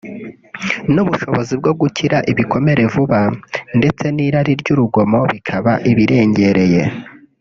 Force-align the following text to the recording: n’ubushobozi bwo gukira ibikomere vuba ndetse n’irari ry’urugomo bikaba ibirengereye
n’ubushobozi 0.93 1.53
bwo 1.59 1.71
gukira 1.81 2.17
ibikomere 2.31 2.81
vuba 2.93 3.19
ndetse 3.77 4.05
n’irari 4.15 4.53
ry’urugomo 4.61 5.19
bikaba 5.31 5.71
ibirengereye 5.91 6.81